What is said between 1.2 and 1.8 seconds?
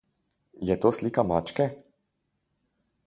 mačke?